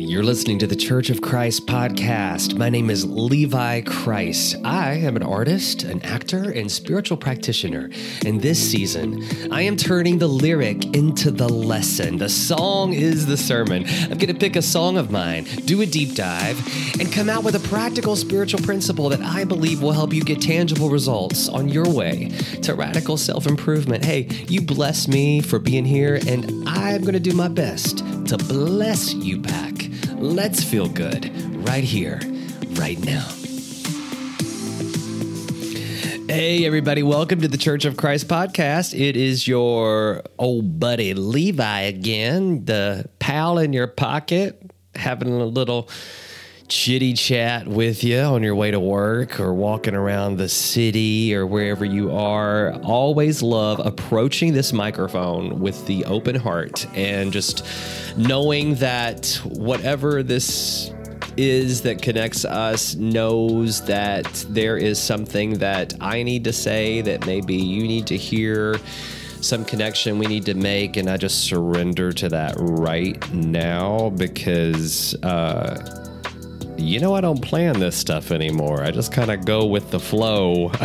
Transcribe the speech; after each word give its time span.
You're 0.00 0.22
listening 0.22 0.60
to 0.60 0.68
the 0.68 0.76
Church 0.76 1.10
of 1.10 1.22
Kreis 1.22 1.60
podcast. 1.60 2.56
My 2.56 2.70
name 2.70 2.88
is 2.88 3.04
Levi 3.04 3.80
Kreis. 3.80 4.54
I 4.64 4.92
am 4.92 5.16
an 5.16 5.24
artist, 5.24 5.82
an 5.82 6.00
actor, 6.02 6.52
and 6.52 6.70
spiritual 6.70 7.16
practitioner. 7.16 7.90
And 8.24 8.40
this 8.40 8.60
season, 8.70 9.24
I 9.50 9.62
am 9.62 9.76
turning 9.76 10.18
the 10.18 10.28
lyric 10.28 10.94
into 10.94 11.32
the 11.32 11.48
lesson. 11.48 12.16
The 12.16 12.28
song 12.28 12.92
is 12.92 13.26
the 13.26 13.36
sermon. 13.36 13.86
I'm 14.04 14.18
going 14.18 14.32
to 14.32 14.34
pick 14.34 14.54
a 14.54 14.62
song 14.62 14.98
of 14.98 15.10
mine, 15.10 15.46
do 15.64 15.82
a 15.82 15.86
deep 15.86 16.14
dive, 16.14 16.56
and 17.00 17.12
come 17.12 17.28
out 17.28 17.42
with 17.42 17.56
a 17.56 17.68
practical 17.68 18.14
spiritual 18.14 18.60
principle 18.60 19.08
that 19.08 19.20
I 19.20 19.42
believe 19.42 19.82
will 19.82 19.90
help 19.90 20.12
you 20.12 20.22
get 20.22 20.40
tangible 20.40 20.90
results 20.90 21.48
on 21.48 21.68
your 21.68 21.88
way 21.90 22.28
to 22.62 22.74
radical 22.74 23.16
self 23.16 23.48
improvement. 23.48 24.04
Hey, 24.04 24.28
you 24.46 24.62
bless 24.62 25.08
me 25.08 25.40
for 25.40 25.58
being 25.58 25.84
here, 25.84 26.20
and 26.28 26.68
I'm 26.68 27.00
going 27.00 27.14
to 27.14 27.20
do 27.20 27.34
my 27.34 27.48
best 27.48 27.98
to 28.28 28.38
bless 28.38 29.12
you 29.12 29.38
back. 29.38 29.67
Let's 30.20 30.64
feel 30.64 30.88
good 30.88 31.30
right 31.64 31.84
here, 31.84 32.20
right 32.72 32.98
now. 32.98 33.24
Hey, 36.26 36.66
everybody, 36.66 37.04
welcome 37.04 37.40
to 37.40 37.46
the 37.46 37.56
Church 37.56 37.84
of 37.84 37.94
Kreis 37.94 38.24
podcast. 38.24 38.98
It 38.98 39.16
is 39.16 39.46
your 39.46 40.24
old 40.36 40.80
buddy 40.80 41.14
Levi 41.14 41.82
again, 41.82 42.64
the 42.64 43.08
pal 43.20 43.58
in 43.58 43.72
your 43.72 43.86
pocket, 43.86 44.60
having 44.96 45.28
a 45.28 45.44
little 45.44 45.88
chitty 46.68 47.14
chat 47.14 47.66
with 47.66 48.04
you 48.04 48.20
on 48.20 48.42
your 48.42 48.54
way 48.54 48.70
to 48.70 48.78
work 48.78 49.40
or 49.40 49.54
walking 49.54 49.94
around 49.94 50.36
the 50.36 50.48
city 50.48 51.34
or 51.34 51.46
wherever 51.46 51.84
you 51.84 52.12
are. 52.12 52.74
Always 52.82 53.42
love 53.42 53.80
approaching 53.84 54.52
this 54.52 54.72
microphone 54.72 55.60
with 55.60 55.86
the 55.86 56.04
open 56.04 56.36
heart 56.36 56.86
and 56.94 57.32
just 57.32 57.64
knowing 58.16 58.74
that 58.76 59.40
whatever 59.44 60.22
this 60.22 60.92
is 61.38 61.82
that 61.82 62.02
connects 62.02 62.44
us 62.44 62.96
knows 62.96 63.82
that 63.86 64.44
there 64.50 64.76
is 64.76 65.00
something 65.00 65.58
that 65.58 65.94
I 66.00 66.22
need 66.22 66.44
to 66.44 66.52
say 66.52 67.00
that 67.02 67.26
maybe 67.26 67.54
you 67.54 67.84
need 67.84 68.06
to 68.08 68.16
hear 68.16 68.76
some 69.40 69.64
connection 69.64 70.18
we 70.18 70.26
need 70.26 70.44
to 70.44 70.54
make 70.54 70.96
and 70.96 71.08
i 71.08 71.16
just 71.16 71.44
surrender 71.44 72.12
to 72.12 72.28
that 72.28 72.56
right 72.58 73.32
now 73.32 74.10
because 74.10 75.14
uh 75.22 75.97
you 76.78 77.00
know, 77.00 77.14
I 77.14 77.20
don't 77.20 77.42
plan 77.42 77.80
this 77.80 77.96
stuff 77.96 78.30
anymore. 78.30 78.82
I 78.82 78.90
just 78.90 79.12
kind 79.12 79.30
of 79.30 79.44
go 79.44 79.66
with 79.66 79.90
the 79.90 79.98
flow. 79.98 80.68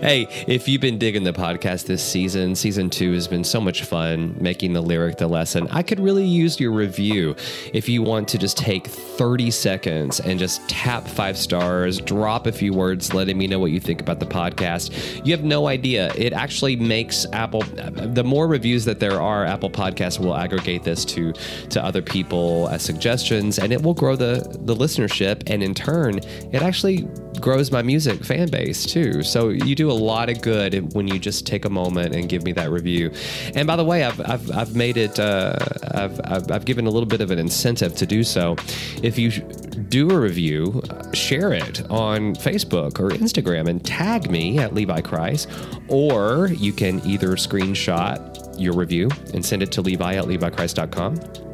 hey, 0.00 0.28
if 0.46 0.68
you've 0.68 0.80
been 0.80 0.98
digging 0.98 1.24
the 1.24 1.32
podcast 1.32 1.86
this 1.86 2.02
season, 2.02 2.54
season 2.54 2.90
two 2.90 3.12
has 3.12 3.26
been 3.26 3.44
so 3.44 3.60
much 3.60 3.84
fun 3.84 4.36
making 4.38 4.72
the 4.72 4.80
lyric 4.80 5.18
the 5.18 5.26
lesson. 5.26 5.66
I 5.70 5.82
could 5.82 5.98
really 5.98 6.24
use 6.24 6.60
your 6.60 6.70
review 6.72 7.34
if 7.72 7.88
you 7.88 8.02
want 8.02 8.28
to 8.28 8.38
just 8.38 8.56
take 8.56 8.86
30 8.86 9.50
seconds 9.50 10.20
and 10.20 10.38
just 10.38 10.66
tap 10.68 11.08
five 11.08 11.36
stars, 11.36 11.98
drop 11.98 12.46
a 12.46 12.52
few 12.52 12.72
words 12.72 13.14
letting 13.14 13.36
me 13.36 13.46
know 13.46 13.58
what 13.58 13.72
you 13.72 13.80
think 13.80 14.00
about 14.00 14.20
the 14.20 14.26
podcast. 14.26 15.24
You 15.26 15.32
have 15.32 15.44
no 15.44 15.66
idea. 15.66 16.12
It 16.16 16.32
actually 16.32 16.76
makes 16.76 17.26
Apple, 17.32 17.62
the 17.62 18.24
more 18.24 18.46
reviews 18.46 18.84
that 18.84 19.00
there 19.00 19.20
are, 19.20 19.44
Apple 19.44 19.70
Podcasts 19.70 20.20
will 20.20 20.36
aggregate 20.36 20.84
this 20.84 21.04
to, 21.06 21.32
to 21.70 21.84
other 21.84 22.02
people 22.02 22.68
as 22.68 22.82
suggestions 22.82 23.58
and 23.58 23.72
it 23.72 23.82
will 23.82 23.94
grow 24.04 24.16
the 24.16 24.46
the 24.60 24.76
listenership, 24.76 25.42
and 25.46 25.62
in 25.62 25.72
turn, 25.74 26.18
it 26.52 26.60
actually 26.60 27.08
grows 27.40 27.72
my 27.72 27.80
music 27.80 28.22
fan 28.22 28.48
base 28.50 28.84
too. 28.84 29.22
So 29.22 29.48
you 29.48 29.74
do 29.74 29.90
a 29.90 29.98
lot 30.10 30.28
of 30.28 30.42
good 30.42 30.92
when 30.92 31.08
you 31.08 31.18
just 31.18 31.46
take 31.46 31.64
a 31.64 31.70
moment 31.70 32.14
and 32.14 32.28
give 32.28 32.42
me 32.44 32.52
that 32.52 32.70
review. 32.70 33.10
And 33.54 33.66
by 33.66 33.76
the 33.76 33.84
way, 33.84 34.04
I've 34.04 34.20
I've, 34.20 34.50
I've 34.50 34.76
made 34.76 34.98
it. 34.98 35.18
Uh, 35.18 35.56
I've, 35.94 36.20
I've 36.24 36.50
I've 36.50 36.64
given 36.66 36.86
a 36.86 36.90
little 36.90 37.08
bit 37.08 37.22
of 37.22 37.30
an 37.30 37.38
incentive 37.38 37.94
to 37.96 38.04
do 38.04 38.22
so. 38.24 38.56
If 39.02 39.18
you 39.18 39.30
do 39.30 40.10
a 40.10 40.20
review, 40.20 40.82
share 41.14 41.54
it 41.54 41.80
on 41.90 42.34
Facebook 42.34 43.00
or 43.00 43.08
Instagram 43.08 43.68
and 43.68 43.82
tag 43.82 44.30
me 44.30 44.58
at 44.58 44.74
Levi 44.74 45.00
Kreis, 45.00 45.46
or 45.88 46.48
you 46.48 46.74
can 46.74 47.00
either 47.06 47.30
screenshot 47.36 48.60
your 48.60 48.74
review 48.74 49.08
and 49.32 49.42
send 49.42 49.62
it 49.62 49.72
to 49.72 49.80
Levi 49.80 50.14
at 50.16 50.24
LeviKreis.com 50.24 51.53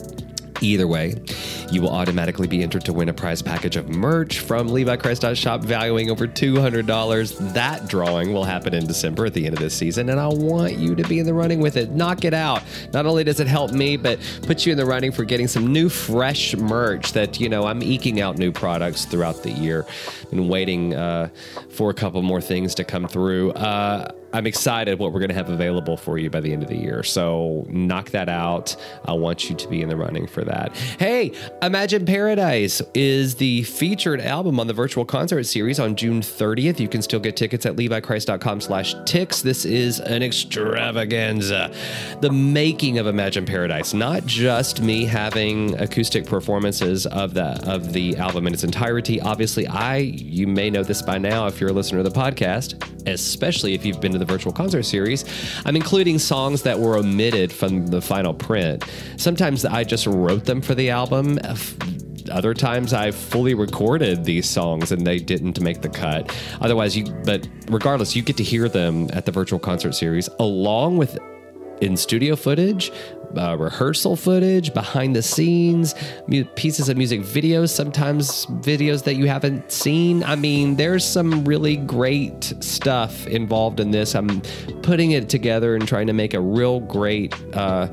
Either 0.60 0.86
way, 0.86 1.14
you 1.70 1.80
will 1.80 1.90
automatically 1.90 2.46
be 2.46 2.62
entered 2.62 2.84
to 2.84 2.92
win 2.92 3.08
a 3.08 3.12
prize 3.12 3.40
package 3.42 3.76
of 3.76 3.88
merch 3.88 4.40
from 4.40 4.68
LeviKreis.shop 4.68 5.62
valuing 5.62 6.10
over 6.10 6.26
$200. 6.26 7.52
That 7.54 7.88
drawing 7.88 8.32
will 8.32 8.44
happen 8.44 8.74
in 8.74 8.86
December 8.86 9.26
at 9.26 9.34
the 9.34 9.46
end 9.46 9.54
of 9.54 9.60
this 9.60 9.74
season, 9.74 10.10
and 10.10 10.20
I 10.20 10.28
want 10.28 10.76
you 10.76 10.94
to 10.94 11.04
be 11.04 11.18
in 11.18 11.26
the 11.26 11.34
running 11.34 11.60
with 11.60 11.76
it. 11.76 11.90
Knock 11.90 12.24
it 12.24 12.34
out. 12.34 12.62
Not 12.92 13.06
only 13.06 13.24
does 13.24 13.40
it 13.40 13.46
help 13.46 13.72
me, 13.72 13.96
but 13.96 14.18
put 14.42 14.66
you 14.66 14.72
in 14.72 14.78
the 14.78 14.86
running 14.86 15.12
for 15.12 15.24
getting 15.24 15.48
some 15.48 15.72
new, 15.72 15.88
fresh 15.88 16.54
merch 16.56 17.12
that, 17.12 17.40
you 17.40 17.48
know, 17.48 17.66
I'm 17.66 17.82
eking 17.82 18.20
out 18.20 18.38
new 18.38 18.52
products 18.52 19.04
throughout 19.04 19.42
the 19.42 19.50
year. 19.50 19.86
Been 20.30 20.48
waiting 20.48 20.94
uh, 20.94 21.30
for 21.70 21.90
a 21.90 21.94
couple 21.94 22.20
more 22.22 22.40
things 22.40 22.74
to 22.76 22.84
come 22.84 23.08
through. 23.08 23.52
Uh, 23.52 24.12
I'm 24.32 24.46
excited 24.46 24.98
what 24.98 25.12
we're 25.12 25.20
going 25.20 25.30
to 25.30 25.34
have 25.34 25.50
available 25.50 25.96
for 25.96 26.18
you 26.18 26.30
by 26.30 26.40
the 26.40 26.52
end 26.52 26.62
of 26.62 26.68
the 26.68 26.76
year. 26.76 27.02
So 27.02 27.66
knock 27.68 28.10
that 28.10 28.28
out. 28.28 28.76
I 29.04 29.12
want 29.12 29.50
you 29.50 29.56
to 29.56 29.68
be 29.68 29.82
in 29.82 29.88
the 29.88 29.96
running 29.96 30.26
for 30.26 30.44
that. 30.44 30.76
Hey, 30.76 31.32
Imagine 31.62 32.06
Paradise 32.06 32.80
is 32.94 33.36
the 33.36 33.62
featured 33.64 34.20
album 34.20 34.60
on 34.60 34.66
the 34.66 34.72
virtual 34.72 35.04
concert 35.04 35.44
series 35.44 35.80
on 35.80 35.96
June 35.96 36.20
30th. 36.20 36.78
You 36.78 36.88
can 36.88 37.02
still 37.02 37.20
get 37.20 37.36
tickets 37.36 37.66
at 37.66 37.76
levikreis.com 37.76 38.60
slash 38.60 38.94
ticks. 39.04 39.42
This 39.42 39.64
is 39.64 40.00
an 40.00 40.22
extravaganza. 40.22 41.72
The 42.20 42.30
making 42.30 42.98
of 42.98 43.06
Imagine 43.06 43.46
Paradise, 43.46 43.94
not 43.94 44.26
just 44.26 44.80
me 44.80 45.04
having 45.04 45.78
acoustic 45.80 46.26
performances 46.26 47.06
of 47.06 47.34
the 47.34 47.60
of 47.68 47.92
the 47.92 48.16
album 48.16 48.46
in 48.46 48.54
its 48.54 48.64
entirety. 48.64 49.20
Obviously, 49.20 49.66
I 49.66 49.96
you 49.96 50.46
may 50.46 50.70
know 50.70 50.82
this 50.82 51.02
by 51.02 51.18
now 51.18 51.46
if 51.46 51.60
you're 51.60 51.70
a 51.70 51.72
listener 51.72 52.02
to 52.02 52.08
the 52.08 52.14
podcast, 52.14 52.89
especially 53.06 53.74
if 53.74 53.84
you've 53.84 54.00
been 54.00 54.12
to 54.12 54.18
the 54.18 54.24
virtual 54.24 54.52
concert 54.52 54.84
series, 54.84 55.24
I'm 55.64 55.76
including 55.76 56.18
songs 56.18 56.62
that 56.62 56.78
were 56.78 56.96
omitted 56.96 57.52
from 57.52 57.86
the 57.86 58.00
final 58.00 58.34
print. 58.34 58.84
Sometimes 59.16 59.64
I 59.64 59.84
just 59.84 60.06
wrote 60.06 60.44
them 60.44 60.60
for 60.60 60.74
the 60.74 60.90
album. 60.90 61.38
Other 62.30 62.54
times 62.54 62.92
I 62.92 63.10
fully 63.10 63.54
recorded 63.54 64.24
these 64.24 64.48
songs 64.48 64.92
and 64.92 65.06
they 65.06 65.18
didn't 65.18 65.60
make 65.60 65.82
the 65.82 65.88
cut. 65.88 66.34
Otherwise, 66.60 66.96
you, 66.96 67.04
but 67.24 67.48
regardless, 67.68 68.14
you 68.14 68.22
get 68.22 68.36
to 68.36 68.44
hear 68.44 68.68
them 68.68 69.08
at 69.12 69.26
the 69.26 69.32
virtual 69.32 69.58
concert 69.58 69.94
series 69.94 70.28
along 70.38 70.96
with 70.96 71.18
in 71.80 71.96
studio 71.96 72.36
footage, 72.36 72.92
uh, 73.36 73.56
rehearsal 73.56 74.16
footage, 74.16 74.74
behind 74.74 75.14
the 75.14 75.22
scenes, 75.22 75.94
mu- 76.26 76.44
pieces 76.44 76.88
of 76.88 76.96
music 76.96 77.20
videos, 77.20 77.70
sometimes 77.70 78.46
videos 78.46 79.04
that 79.04 79.14
you 79.14 79.26
haven't 79.26 79.70
seen. 79.70 80.22
I 80.24 80.36
mean, 80.36 80.76
there's 80.76 81.04
some 81.04 81.44
really 81.44 81.76
great 81.76 82.52
stuff 82.60 83.26
involved 83.26 83.80
in 83.80 83.90
this. 83.90 84.14
I'm 84.14 84.40
putting 84.82 85.12
it 85.12 85.28
together 85.28 85.74
and 85.74 85.86
trying 85.86 86.06
to 86.08 86.12
make 86.12 86.34
a 86.34 86.40
real 86.40 86.80
great. 86.80 87.34
Uh, 87.54 87.88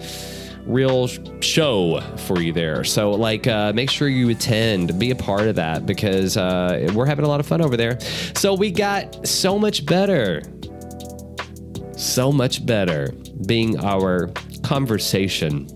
real 0.68 1.08
show 1.40 2.02
for 2.18 2.42
you 2.42 2.52
there. 2.52 2.84
So, 2.84 3.12
like, 3.12 3.48
uh, 3.48 3.72
make 3.74 3.90
sure 3.90 4.09
you 4.09 4.30
attend, 4.30 5.00
be 5.00 5.12
a 5.12 5.16
part 5.16 5.48
of 5.48 5.56
that 5.56 5.86
because 5.86 6.36
uh, 6.36 6.92
we're 6.94 7.06
having 7.06 7.25
a 7.25 7.28
lot 7.28 7.40
of 7.40 7.48
fun 7.48 7.62
over 7.62 7.78
there. 7.78 7.98
So, 8.36 8.54
we 8.54 8.69
got 8.72 9.25
so 9.25 9.58
much 9.58 9.86
better, 9.86 10.42
so 11.97 12.31
much 12.31 12.66
better 12.66 13.12
being 13.46 13.80
our 13.84 14.31
conversation 14.63 15.68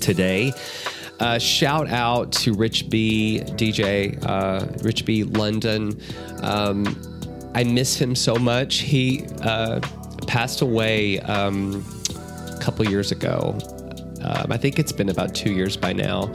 today. 0.00 0.52
Uh, 1.20 1.38
shout 1.38 1.88
out 1.88 2.32
to 2.32 2.54
Rich 2.54 2.90
B, 2.90 3.40
DJ 3.44 4.18
uh, 4.26 4.66
Rich 4.82 5.04
B 5.04 5.22
London. 5.22 6.00
Um, 6.42 7.00
I 7.54 7.62
miss 7.62 7.96
him 7.96 8.16
so 8.16 8.34
much. 8.34 8.78
He 8.78 9.24
uh, 9.42 9.80
passed 10.26 10.60
away 10.60 11.20
um, 11.20 11.84
a 12.50 12.58
couple 12.58 12.84
years 12.88 13.12
ago. 13.12 13.56
Um, 14.22 14.50
I 14.50 14.56
think 14.56 14.78
it's 14.78 14.92
been 14.92 15.10
about 15.10 15.34
two 15.34 15.52
years 15.52 15.76
by 15.76 15.92
now. 15.92 16.32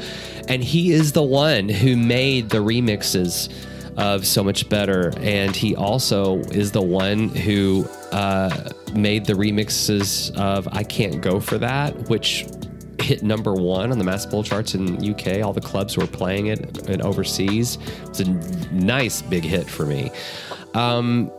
And 0.47 0.63
he 0.63 0.91
is 0.91 1.11
the 1.11 1.23
one 1.23 1.67
who 1.67 1.97
made 1.97 2.49
the 2.49 2.59
remixes 2.59 3.51
of 3.97 4.25
So 4.25 4.43
Much 4.43 4.69
Better. 4.69 5.11
And 5.17 5.55
he 5.55 5.75
also 5.75 6.39
is 6.51 6.71
the 6.71 6.81
one 6.81 7.29
who 7.29 7.85
uh, 8.11 8.69
made 8.93 9.25
the 9.25 9.33
remixes 9.33 10.35
of 10.37 10.67
I 10.71 10.83
Can't 10.83 11.21
Go 11.21 11.39
For 11.39 11.57
That, 11.57 12.09
which 12.09 12.45
hit 13.01 13.23
number 13.23 13.53
one 13.53 13.91
on 13.91 13.97
the 13.97 14.03
Mass 14.03 14.25
Pull 14.25 14.43
charts 14.43 14.75
in 14.75 15.09
UK. 15.09 15.43
All 15.43 15.53
the 15.53 15.61
clubs 15.61 15.97
were 15.97 16.07
playing 16.07 16.47
it 16.47 16.87
and 16.87 17.01
overseas. 17.01 17.77
It's 18.03 18.19
a 18.19 18.29
nice 18.73 19.21
big 19.21 19.43
hit 19.43 19.69
for 19.69 19.85
me. 19.85 20.11
Um, 20.73 21.31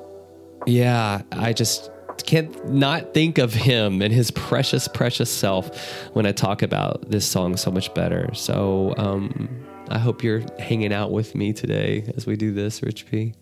yeah, 0.67 1.23
I 1.33 1.53
just 1.53 1.91
can't 2.27 2.69
not 2.69 3.15
think 3.15 3.39
of 3.39 3.55
him 3.55 4.03
and 4.03 4.13
his 4.13 4.31
precious, 4.31 4.89
precious 4.89 5.31
self 5.31 5.77
when 6.15 6.27
I 6.27 6.33
talk 6.33 6.63
about 6.63 7.11
this 7.11 7.27
song 7.27 7.57
so 7.57 7.71
much 7.71 7.93
better. 7.95 8.33
So 8.35 8.95
um, 8.97 9.49
I 9.89 9.99
hope 9.99 10.23
you're 10.23 10.43
hanging 10.59 10.93
out 10.93 11.13
with 11.13 11.35
me 11.35 11.53
today 11.53 12.13
as 12.17 12.27
we 12.27 12.37
do 12.37 12.53
this, 12.53 12.83
Rich 12.83 13.11
B. 13.11 13.35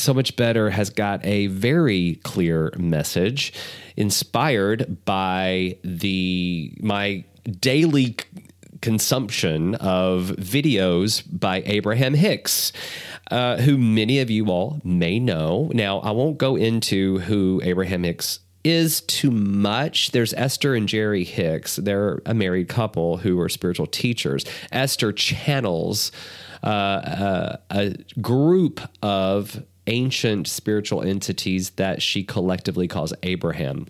So 0.00 0.14
Much 0.14 0.34
Better 0.34 0.70
has 0.70 0.88
got 0.88 1.24
a 1.26 1.48
very 1.48 2.18
clear 2.24 2.72
message 2.78 3.52
inspired 3.98 5.04
by 5.04 5.76
the 5.84 6.72
my 6.80 7.24
daily 7.60 8.16
consumption 8.80 9.74
of 9.74 10.28
videos 10.38 11.22
by 11.30 11.62
Abraham 11.66 12.14
Hicks, 12.14 12.72
uh, 13.30 13.58
who 13.58 13.76
many 13.76 14.20
of 14.20 14.30
you 14.30 14.46
all 14.46 14.80
may 14.84 15.18
know. 15.18 15.70
Now, 15.74 15.98
I 15.98 16.12
won't 16.12 16.38
go 16.38 16.56
into 16.56 17.18
who 17.18 17.60
Abraham 17.62 18.02
Hicks 18.02 18.40
is 18.64 19.02
too 19.02 19.30
much. 19.30 20.12
There's 20.12 20.32
Esther 20.32 20.74
and 20.74 20.88
Jerry 20.88 21.24
Hicks. 21.24 21.76
They're 21.76 22.22
a 22.24 22.32
married 22.32 22.70
couple 22.70 23.18
who 23.18 23.38
are 23.38 23.50
spiritual 23.50 23.86
teachers. 23.86 24.46
Esther 24.72 25.12
channels 25.12 26.10
uh, 26.62 26.66
uh, 26.66 27.56
a 27.70 27.94
group 28.20 28.80
of 29.02 29.62
ancient 29.90 30.46
spiritual 30.46 31.02
entities 31.02 31.70
that 31.70 32.00
she 32.00 32.22
collectively 32.22 32.88
calls 32.88 33.12
Abraham 33.22 33.86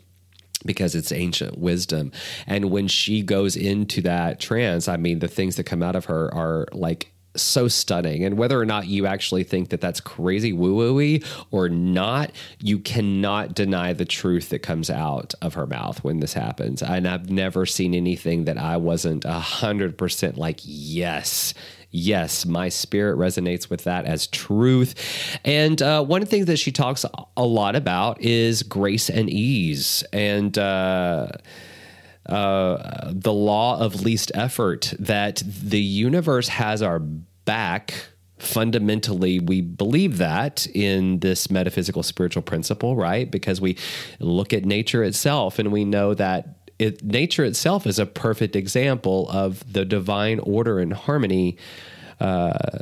because 0.64 0.94
it's 0.94 1.12
ancient 1.12 1.58
wisdom. 1.58 2.10
And 2.46 2.70
when 2.70 2.88
she 2.88 3.22
goes 3.22 3.56
into 3.56 4.00
that 4.02 4.40
trance, 4.40 4.88
I 4.88 4.96
mean, 4.96 5.20
the 5.20 5.28
things 5.28 5.56
that 5.56 5.64
come 5.64 5.82
out 5.82 5.96
of 5.96 6.06
her 6.06 6.32
are 6.34 6.66
like 6.72 7.12
so 7.36 7.68
stunning. 7.68 8.24
And 8.24 8.36
whether 8.36 8.58
or 8.58 8.66
not 8.66 8.86
you 8.86 9.06
actually 9.06 9.44
think 9.44 9.68
that 9.68 9.80
that's 9.80 10.00
crazy 10.00 10.52
woo 10.52 10.74
wooey 10.74 11.24
or 11.50 11.68
not, 11.68 12.32
you 12.58 12.78
cannot 12.78 13.54
deny 13.54 13.92
the 13.92 14.04
truth 14.04 14.48
that 14.48 14.60
comes 14.60 14.90
out 14.90 15.34
of 15.40 15.54
her 15.54 15.66
mouth 15.66 16.02
when 16.02 16.20
this 16.20 16.32
happens. 16.32 16.82
And 16.82 17.06
I've 17.06 17.30
never 17.30 17.66
seen 17.66 17.94
anything 17.94 18.44
that 18.44 18.58
I 18.58 18.76
wasn't 18.78 19.24
a 19.24 19.38
hundred 19.38 19.96
percent 19.96 20.38
like, 20.38 20.58
yes, 20.62 21.54
yes, 21.90 22.46
my 22.46 22.68
spirit 22.68 23.18
resonates 23.18 23.68
with 23.70 23.84
that 23.84 24.04
as 24.04 24.26
truth. 24.26 24.94
And 25.44 25.80
uh, 25.80 26.04
one 26.04 26.22
of 26.22 26.28
the 26.28 26.30
things 26.30 26.46
that 26.46 26.58
she 26.58 26.72
talks 26.72 27.04
a 27.36 27.44
lot 27.44 27.76
about 27.76 28.20
is 28.20 28.62
grace 28.62 29.10
and 29.10 29.28
ease. 29.30 30.04
And, 30.12 30.56
uh, 30.56 31.28
uh, 32.26 33.10
the 33.12 33.32
law 33.32 33.80
of 33.80 34.02
least 34.02 34.30
effort 34.34 34.94
that 34.98 35.42
the 35.46 35.80
universe 35.80 36.48
has 36.48 36.82
our 36.82 37.00
back 37.00 37.94
fundamentally 38.38 39.38
we 39.38 39.60
believe 39.60 40.18
that 40.18 40.66
in 40.68 41.18
this 41.20 41.50
metaphysical 41.50 42.02
spiritual 42.02 42.42
principle 42.42 42.96
right 42.96 43.30
because 43.30 43.60
we 43.60 43.76
look 44.18 44.52
at 44.52 44.64
nature 44.64 45.04
itself 45.04 45.58
and 45.58 45.70
we 45.70 45.84
know 45.84 46.14
that 46.14 46.59
it, 46.80 47.04
nature 47.04 47.44
itself 47.44 47.86
is 47.86 47.98
a 47.98 48.06
perfect 48.06 48.56
example 48.56 49.28
of 49.28 49.70
the 49.70 49.84
divine 49.84 50.38
order 50.40 50.78
and 50.78 50.92
harmony 50.92 51.58
uh, 52.20 52.80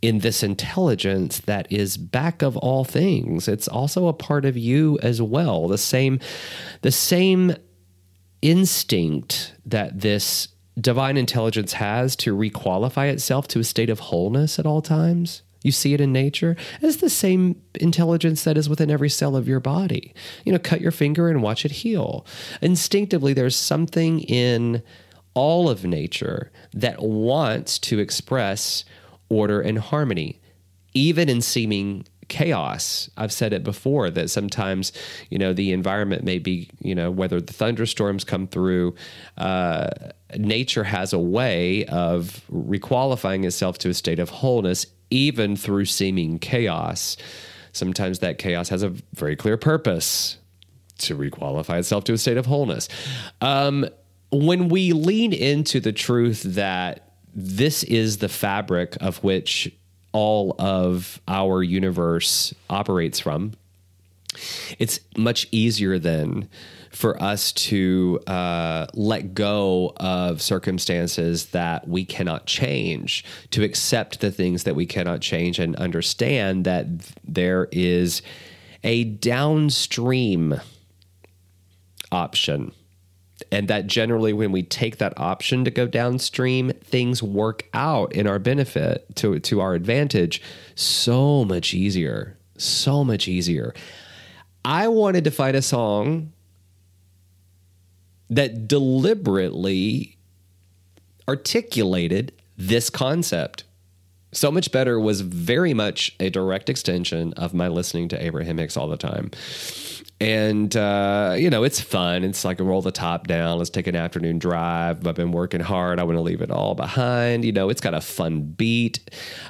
in 0.00 0.20
this 0.20 0.42
intelligence 0.42 1.40
that 1.40 1.70
is 1.70 1.96
back 1.96 2.42
of 2.42 2.56
all 2.56 2.84
things. 2.84 3.46
It's 3.46 3.68
also 3.68 4.08
a 4.08 4.12
part 4.12 4.44
of 4.44 4.56
you 4.56 4.98
as 5.02 5.20
well. 5.20 5.68
The 5.68 5.78
same, 5.78 6.20
the 6.82 6.92
same 6.92 7.54
instinct 8.40 9.54
that 9.66 10.00
this 10.00 10.48
divine 10.80 11.16
intelligence 11.16 11.74
has 11.74 12.16
to 12.16 12.36
requalify 12.36 13.10
itself 13.10 13.48
to 13.48 13.60
a 13.60 13.64
state 13.64 13.90
of 13.90 14.00
wholeness 14.00 14.58
at 14.58 14.66
all 14.66 14.82
times 14.82 15.42
you 15.62 15.72
see 15.72 15.94
it 15.94 16.00
in 16.00 16.12
nature 16.12 16.56
as 16.82 16.98
the 16.98 17.10
same 17.10 17.60
intelligence 17.74 18.44
that 18.44 18.56
is 18.56 18.68
within 18.68 18.90
every 18.90 19.08
cell 19.08 19.36
of 19.36 19.48
your 19.48 19.60
body. 19.60 20.14
You 20.44 20.52
know, 20.52 20.58
cut 20.58 20.80
your 20.80 20.92
finger 20.92 21.28
and 21.28 21.42
watch 21.42 21.64
it 21.64 21.72
heal. 21.72 22.26
Instinctively, 22.62 23.32
there's 23.32 23.56
something 23.56 24.20
in 24.20 24.82
all 25.34 25.68
of 25.68 25.84
nature 25.84 26.50
that 26.72 27.02
wants 27.02 27.78
to 27.78 27.98
express 27.98 28.84
order 29.28 29.60
and 29.60 29.78
harmony, 29.78 30.40
even 30.94 31.28
in 31.28 31.42
seeming 31.42 32.06
chaos. 32.28 33.08
I've 33.16 33.32
said 33.32 33.52
it 33.52 33.62
before 33.62 34.10
that 34.10 34.30
sometimes, 34.30 34.92
you 35.30 35.38
know, 35.38 35.52
the 35.52 35.72
environment 35.72 36.24
may 36.24 36.38
be, 36.38 36.68
you 36.80 36.94
know, 36.94 37.10
whether 37.10 37.40
the 37.40 37.52
thunderstorms 37.52 38.24
come 38.24 38.46
through, 38.46 38.94
uh, 39.38 39.88
nature 40.36 40.84
has 40.84 41.12
a 41.12 41.18
way 41.18 41.84
of 41.86 42.42
requalifying 42.50 43.44
itself 43.44 43.78
to 43.78 43.90
a 43.90 43.94
state 43.94 44.18
of 44.18 44.30
wholeness, 44.30 44.86
even 45.10 45.56
through 45.56 45.84
seeming 45.84 46.38
chaos. 46.38 47.16
Sometimes 47.72 48.20
that 48.20 48.38
chaos 48.38 48.68
has 48.70 48.82
a 48.82 48.92
very 49.14 49.36
clear 49.36 49.56
purpose 49.56 50.38
to 50.98 51.16
requalify 51.16 51.78
itself 51.78 52.04
to 52.04 52.12
a 52.12 52.18
state 52.18 52.36
of 52.36 52.46
wholeness. 52.46 52.88
Um, 53.40 53.86
when 54.32 54.68
we 54.68 54.92
lean 54.92 55.32
into 55.32 55.80
the 55.80 55.92
truth 55.92 56.42
that 56.42 57.10
this 57.34 57.82
is 57.84 58.18
the 58.18 58.28
fabric 58.28 58.96
of 59.00 59.22
which 59.22 59.70
all 60.12 60.56
of 60.58 61.20
our 61.28 61.62
universe 61.62 62.54
operates 62.70 63.20
from, 63.20 63.52
it's 64.78 65.00
much 65.16 65.46
easier 65.52 65.98
then 65.98 66.48
for 66.96 67.22
us 67.22 67.52
to 67.52 68.18
uh, 68.26 68.86
let 68.94 69.34
go 69.34 69.92
of 69.98 70.40
circumstances 70.40 71.46
that 71.50 71.86
we 71.86 72.06
cannot 72.06 72.46
change, 72.46 73.22
to 73.50 73.62
accept 73.62 74.20
the 74.20 74.30
things 74.30 74.64
that 74.64 74.74
we 74.74 74.86
cannot 74.86 75.20
change, 75.20 75.58
and 75.58 75.76
understand 75.76 76.64
that 76.64 76.86
there 77.22 77.68
is 77.70 78.22
a 78.82 79.04
downstream 79.04 80.58
option. 82.10 82.72
And 83.52 83.68
that 83.68 83.86
generally, 83.86 84.32
when 84.32 84.50
we 84.50 84.62
take 84.62 84.96
that 84.96 85.12
option 85.20 85.66
to 85.66 85.70
go 85.70 85.86
downstream, 85.86 86.70
things 86.82 87.22
work 87.22 87.68
out 87.74 88.14
in 88.14 88.26
our 88.26 88.38
benefit 88.38 89.04
to, 89.16 89.38
to 89.40 89.60
our 89.60 89.74
advantage 89.74 90.40
so 90.74 91.44
much 91.44 91.74
easier. 91.74 92.38
So 92.56 93.04
much 93.04 93.28
easier. 93.28 93.74
I 94.64 94.88
wanted 94.88 95.24
to 95.24 95.30
find 95.30 95.54
a 95.54 95.60
song 95.60 96.32
that 98.30 98.68
deliberately 98.68 100.16
articulated 101.28 102.32
this 102.56 102.90
concept. 102.90 103.64
So 104.32 104.50
Much 104.50 104.70
Better 104.70 105.00
was 105.00 105.22
very 105.22 105.72
much 105.72 106.14
a 106.20 106.30
direct 106.30 106.68
extension 106.68 107.32
of 107.34 107.54
my 107.54 107.68
listening 107.68 108.08
to 108.08 108.22
Abraham 108.22 108.58
Hicks 108.58 108.76
all 108.76 108.88
the 108.88 108.96
time. 108.96 109.30
And, 110.18 110.74
uh, 110.74 111.36
you 111.38 111.50
know, 111.50 111.62
it's 111.62 111.80
fun. 111.80 112.24
It's 112.24 112.44
like 112.44 112.58
roll 112.58 112.80
the 112.80 112.90
top 112.90 113.26
down. 113.26 113.58
Let's 113.58 113.70
take 113.70 113.86
an 113.86 113.96
afternoon 113.96 114.38
drive. 114.38 115.06
I've 115.06 115.14
been 115.14 115.32
working 115.32 115.60
hard. 115.60 116.00
I 116.00 116.04
want 116.04 116.16
to 116.16 116.22
leave 116.22 116.40
it 116.40 116.50
all 116.50 116.74
behind. 116.74 117.44
You 117.44 117.52
know, 117.52 117.68
it's 117.68 117.82
got 117.82 117.92
a 117.92 118.00
fun 118.00 118.42
beat, 118.42 118.98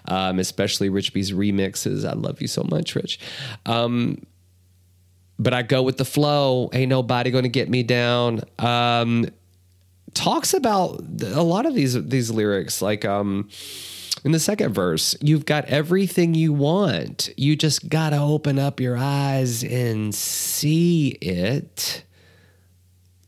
um, 0.06 0.38
especially 0.40 0.88
Rich 0.88 1.12
B's 1.12 1.32
remixes. 1.32 2.08
I 2.08 2.14
love 2.14 2.40
you 2.40 2.48
so 2.48 2.64
much, 2.64 2.96
Rich. 2.96 3.20
Um, 3.64 4.24
but 5.38 5.52
I 5.52 5.62
go 5.62 5.82
with 5.82 5.98
the 5.98 6.04
flow. 6.04 6.70
Ain't 6.72 6.88
nobody 6.88 7.30
going 7.30 7.44
to 7.44 7.50
get 7.50 7.68
me 7.68 7.82
down. 7.82 8.40
Um, 8.58 9.26
talks 10.14 10.54
about 10.54 11.02
a 11.22 11.42
lot 11.42 11.66
of 11.66 11.74
these 11.74 12.02
these 12.08 12.30
lyrics, 12.30 12.80
like 12.80 13.04
um, 13.04 13.48
in 14.24 14.32
the 14.32 14.40
second 14.40 14.72
verse, 14.72 15.14
you've 15.20 15.44
got 15.44 15.66
everything 15.66 16.34
you 16.34 16.52
want. 16.52 17.28
You 17.36 17.54
just 17.54 17.88
got 17.88 18.10
to 18.10 18.18
open 18.18 18.58
up 18.58 18.80
your 18.80 18.96
eyes 18.96 19.62
and 19.62 20.14
see 20.14 21.10
it. 21.20 22.02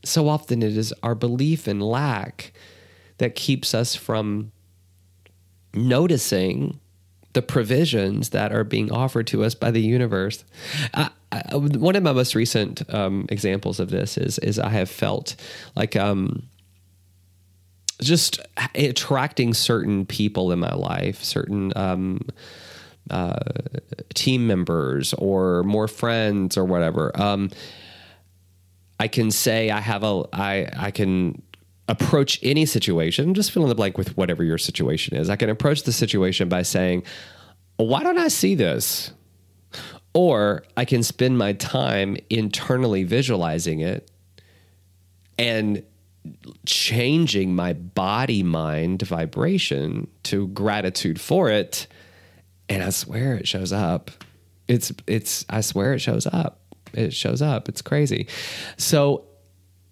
So 0.04 0.28
often 0.28 0.62
it 0.62 0.76
is 0.76 0.92
our 1.02 1.14
belief 1.14 1.68
in 1.68 1.80
lack 1.80 2.52
that 3.18 3.34
keeps 3.34 3.74
us 3.74 3.94
from 3.94 4.50
noticing 5.74 6.80
the 7.32 7.42
provisions 7.42 8.30
that 8.30 8.52
are 8.52 8.64
being 8.64 8.90
offered 8.90 9.26
to 9.28 9.44
us 9.44 9.54
by 9.54 9.70
the 9.70 9.80
universe. 9.80 10.44
I, 10.94 11.10
I, 11.30 11.56
one 11.56 11.94
of 11.94 12.02
my 12.02 12.12
most 12.12 12.34
recent 12.34 12.82
um, 12.92 13.26
examples 13.28 13.80
of 13.80 13.90
this 13.90 14.16
is 14.16 14.38
is 14.38 14.58
I 14.58 14.70
have 14.70 14.90
felt 14.90 15.36
like 15.76 15.94
um, 15.94 16.44
just 18.00 18.40
attracting 18.74 19.54
certain 19.54 20.06
people 20.06 20.52
in 20.52 20.58
my 20.58 20.74
life, 20.74 21.22
certain 21.22 21.72
um, 21.76 22.20
uh, 23.10 23.38
team 24.14 24.46
members 24.46 25.14
or 25.14 25.62
more 25.64 25.88
friends 25.88 26.56
or 26.56 26.64
whatever. 26.64 27.10
Um, 27.20 27.50
I 29.00 29.08
can 29.08 29.30
say 29.30 29.70
I 29.70 29.80
have 29.80 30.02
a 30.02 30.24
I 30.32 30.68
I 30.76 30.90
can 30.90 31.42
approach 31.88 32.38
any 32.42 32.66
situation. 32.66 33.34
Just 33.34 33.50
fill 33.50 33.62
in 33.62 33.68
the 33.68 33.74
blank 33.74 33.98
with 33.98 34.16
whatever 34.16 34.44
your 34.44 34.58
situation 34.58 35.16
is. 35.16 35.30
I 35.30 35.36
can 35.36 35.48
approach 35.48 35.82
the 35.82 35.92
situation 35.92 36.48
by 36.48 36.62
saying, 36.62 37.02
"Why 37.76 38.02
don't 38.02 38.18
I 38.18 38.28
see 38.28 38.54
this?" 38.54 39.12
Or 40.14 40.64
I 40.76 40.84
can 40.84 41.02
spend 41.02 41.38
my 41.38 41.52
time 41.52 42.16
internally 42.30 43.04
visualizing 43.04 43.80
it 43.80 44.10
and 45.38 45.82
changing 46.66 47.54
my 47.54 47.72
body 47.72 48.42
mind 48.42 49.02
vibration 49.02 50.08
to 50.24 50.48
gratitude 50.48 51.20
for 51.20 51.48
it. 51.50 51.86
And 52.68 52.82
I 52.82 52.90
swear 52.90 53.34
it 53.34 53.46
shows 53.46 53.72
up. 53.72 54.10
It's, 54.66 54.92
it's, 55.06 55.46
I 55.48 55.60
swear 55.60 55.94
it 55.94 56.00
shows 56.00 56.26
up. 56.26 56.60
It 56.92 57.14
shows 57.14 57.40
up. 57.40 57.68
It's 57.68 57.82
crazy. 57.82 58.26
So 58.76 59.27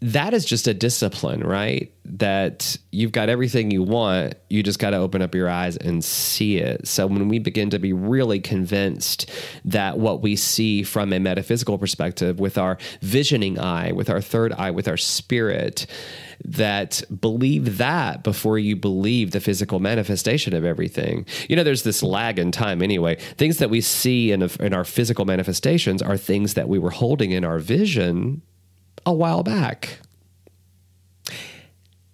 that 0.00 0.34
is 0.34 0.44
just 0.44 0.68
a 0.68 0.74
discipline, 0.74 1.40
right? 1.40 1.90
That 2.04 2.76
you've 2.92 3.12
got 3.12 3.30
everything 3.30 3.70
you 3.70 3.82
want. 3.82 4.34
You 4.50 4.62
just 4.62 4.78
got 4.78 4.90
to 4.90 4.98
open 4.98 5.22
up 5.22 5.34
your 5.34 5.48
eyes 5.48 5.78
and 5.78 6.04
see 6.04 6.58
it. 6.58 6.86
So 6.86 7.06
when 7.06 7.28
we 7.28 7.38
begin 7.38 7.70
to 7.70 7.78
be 7.78 7.94
really 7.94 8.38
convinced 8.38 9.30
that 9.64 9.98
what 9.98 10.20
we 10.20 10.36
see 10.36 10.82
from 10.82 11.14
a 11.14 11.18
metaphysical 11.18 11.78
perspective 11.78 12.38
with 12.38 12.58
our 12.58 12.76
visioning 13.00 13.58
eye, 13.58 13.92
with 13.92 14.10
our 14.10 14.20
third 14.20 14.52
eye, 14.52 14.70
with 14.70 14.86
our 14.86 14.98
spirit, 14.98 15.86
that 16.44 17.02
believe 17.18 17.78
that 17.78 18.22
before 18.22 18.58
you 18.58 18.76
believe 18.76 19.30
the 19.30 19.40
physical 19.40 19.80
manifestation 19.80 20.54
of 20.54 20.62
everything. 20.62 21.24
You 21.48 21.56
know, 21.56 21.64
there's 21.64 21.84
this 21.84 22.02
lag 22.02 22.38
in 22.38 22.52
time 22.52 22.82
anyway. 22.82 23.16
Things 23.38 23.56
that 23.58 23.70
we 23.70 23.80
see 23.80 24.30
in, 24.30 24.42
a, 24.42 24.50
in 24.60 24.74
our 24.74 24.84
physical 24.84 25.24
manifestations 25.24 26.02
are 26.02 26.18
things 26.18 26.52
that 26.52 26.68
we 26.68 26.78
were 26.78 26.90
holding 26.90 27.30
in 27.30 27.44
our 27.46 27.58
vision 27.58 28.42
a 29.06 29.12
while 29.12 29.42
back. 29.42 30.00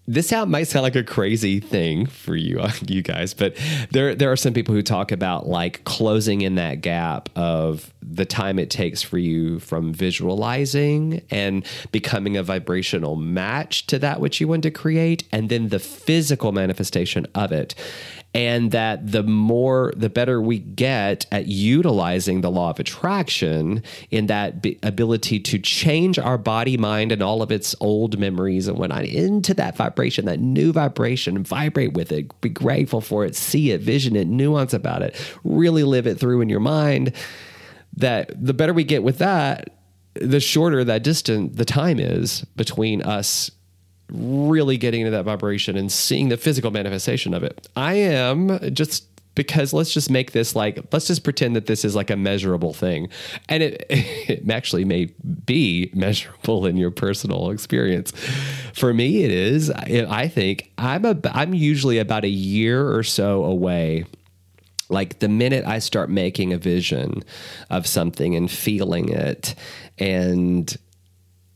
This 0.06 0.28
sound 0.28 0.50
might 0.50 0.64
sound 0.64 0.82
like 0.82 0.96
a 0.96 1.04
crazy 1.04 1.60
thing 1.60 2.06
for 2.06 2.34
you, 2.34 2.62
you 2.86 3.02
guys, 3.02 3.34
but 3.34 3.56
there 3.92 4.14
there 4.14 4.30
are 4.30 4.36
some 4.36 4.52
people 4.52 4.74
who 4.74 4.82
talk 4.82 5.12
about 5.12 5.46
like 5.48 5.84
closing 5.84 6.42
in 6.42 6.56
that 6.56 6.80
gap 6.80 7.28
of 7.36 7.94
the 8.02 8.26
time 8.26 8.58
it 8.58 8.68
takes 8.68 9.00
for 9.00 9.16
you 9.16 9.60
from 9.60 9.94
visualizing 9.94 11.22
and 11.30 11.64
becoming 11.92 12.36
a 12.36 12.42
vibrational 12.42 13.14
match 13.14 13.86
to 13.86 13.98
that 14.00 14.20
which 14.20 14.40
you 14.40 14.48
want 14.48 14.64
to 14.64 14.70
create, 14.72 15.22
and 15.32 15.48
then 15.48 15.68
the 15.68 15.78
physical 15.78 16.50
manifestation 16.50 17.24
of 17.34 17.52
it 17.52 17.74
and 18.34 18.70
that 18.70 19.12
the 19.12 19.22
more 19.22 19.92
the 19.96 20.08
better 20.08 20.40
we 20.40 20.58
get 20.58 21.26
at 21.30 21.46
utilizing 21.46 22.40
the 22.40 22.50
law 22.50 22.70
of 22.70 22.80
attraction 22.80 23.82
in 24.10 24.26
that 24.26 24.64
ability 24.82 25.38
to 25.38 25.58
change 25.58 26.18
our 26.18 26.38
body 26.38 26.76
mind 26.76 27.12
and 27.12 27.22
all 27.22 27.42
of 27.42 27.52
its 27.52 27.74
old 27.80 28.18
memories 28.18 28.68
and 28.68 28.78
whatnot 28.78 29.04
into 29.04 29.52
that 29.52 29.76
vibration 29.76 30.24
that 30.24 30.40
new 30.40 30.72
vibration 30.72 31.42
vibrate 31.44 31.92
with 31.92 32.10
it 32.10 32.40
be 32.40 32.48
grateful 32.48 33.00
for 33.00 33.24
it 33.24 33.36
see 33.36 33.70
it 33.70 33.80
vision 33.80 34.16
it 34.16 34.26
nuance 34.26 34.72
about 34.72 35.02
it 35.02 35.14
really 35.44 35.84
live 35.84 36.06
it 36.06 36.18
through 36.18 36.40
in 36.40 36.48
your 36.48 36.60
mind 36.60 37.12
that 37.94 38.30
the 38.34 38.54
better 38.54 38.72
we 38.72 38.84
get 38.84 39.02
with 39.02 39.18
that 39.18 39.76
the 40.14 40.40
shorter 40.40 40.84
that 40.84 41.02
distance 41.02 41.56
the 41.56 41.64
time 41.64 41.98
is 41.98 42.44
between 42.56 43.02
us 43.02 43.50
really 44.12 44.76
getting 44.76 45.00
into 45.00 45.10
that 45.10 45.24
vibration 45.24 45.76
and 45.76 45.90
seeing 45.90 46.28
the 46.28 46.36
physical 46.36 46.70
manifestation 46.70 47.34
of 47.34 47.42
it. 47.42 47.68
I 47.76 47.94
am 47.94 48.74
just 48.74 49.06
because 49.34 49.72
let's 49.72 49.92
just 49.92 50.10
make 50.10 50.32
this 50.32 50.54
like 50.54 50.78
let's 50.92 51.06
just 51.06 51.24
pretend 51.24 51.56
that 51.56 51.66
this 51.66 51.84
is 51.84 51.94
like 51.94 52.10
a 52.10 52.16
measurable 52.16 52.74
thing. 52.74 53.08
And 53.48 53.62
it, 53.62 53.86
it 53.90 54.50
actually 54.50 54.84
may 54.84 55.06
be 55.46 55.90
measurable 55.94 56.66
in 56.66 56.76
your 56.76 56.90
personal 56.90 57.50
experience. 57.50 58.12
For 58.74 58.92
me 58.92 59.24
it 59.24 59.30
is. 59.30 59.70
I 59.70 60.28
think 60.28 60.70
i'm 60.78 61.04
a 61.04 61.16
i'm 61.32 61.54
usually 61.54 61.98
about 61.98 62.24
a 62.24 62.28
year 62.28 62.94
or 62.94 63.02
so 63.02 63.44
away. 63.44 64.04
Like 64.88 65.20
the 65.20 65.28
minute 65.28 65.64
i 65.64 65.78
start 65.78 66.10
making 66.10 66.52
a 66.52 66.58
vision 66.58 67.22
of 67.70 67.86
something 67.86 68.36
and 68.36 68.50
feeling 68.50 69.08
it 69.08 69.54
and 69.98 70.76